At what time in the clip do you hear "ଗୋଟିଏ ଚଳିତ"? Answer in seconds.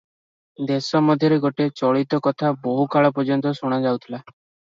1.43-2.19